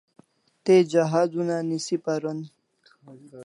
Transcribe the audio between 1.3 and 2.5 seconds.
una nisi paron